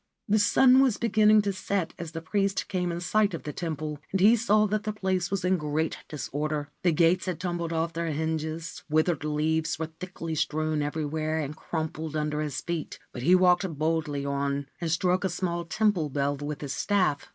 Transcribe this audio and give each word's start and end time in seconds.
The 0.27 0.39
sun 0.39 0.81
was 0.81 0.97
beginning 0.97 1.43
to 1.43 1.53
set 1.53 1.93
as 1.99 2.13
the 2.13 2.23
priest 2.23 2.67
came 2.67 2.91
in 2.91 2.99
sight 3.01 3.35
of 3.35 3.43
the 3.43 3.53
temple, 3.53 3.99
and 4.11 4.19
he 4.19 4.35
saw 4.35 4.65
that 4.65 4.81
the 4.81 4.93
place 4.93 5.29
was 5.29 5.45
in 5.45 5.57
great 5.57 5.99
disorder. 6.09 6.71
The 6.81 6.91
gates 6.91 7.27
had 7.27 7.39
tumbled 7.39 7.71
off 7.71 7.93
their 7.93 8.07
hinges, 8.07 8.81
withered 8.89 9.23
leaves 9.23 9.77
were 9.77 9.91
thickly 9.99 10.33
strewn 10.33 10.81
everywhere 10.81 11.37
and 11.37 11.55
crumpled 11.55 12.15
under 12.15 12.41
his 12.41 12.61
feet; 12.61 12.97
but 13.11 13.21
he 13.21 13.35
walked 13.35 13.77
boldly 13.77 14.25
on, 14.25 14.65
and 14.79 14.89
struck 14.89 15.23
a 15.23 15.29
small 15.29 15.65
temple 15.65 16.09
bell 16.09 16.35
with 16.35 16.61
his 16.61 16.73
staff. 16.73 17.29